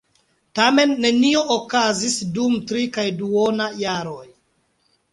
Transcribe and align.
Tamen 0.59 0.93
nenio 1.07 1.43
okazis 1.57 2.17
dum 2.39 2.59
tri 2.73 2.89
kaj 2.99 3.09
duona 3.23 3.71
jaroj. 3.87 4.29